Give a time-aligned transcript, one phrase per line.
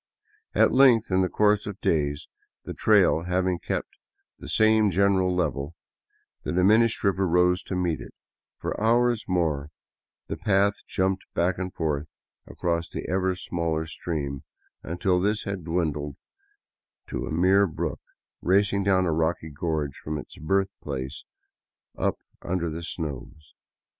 [0.55, 2.27] At length, in the course of days,
[2.63, 3.99] the trail having kept
[4.39, 5.75] the same general level,
[6.41, 8.15] the diminished river rose to meet it;
[8.57, 9.69] for hours more
[10.25, 12.07] the path jumped back and forth
[12.47, 14.41] across the ever smaller stream,
[14.81, 16.15] until this had dwindled
[17.09, 18.01] to a mere brook
[18.41, 21.25] racing down a rocky gorge from its birth place
[21.95, 23.53] up under the snows.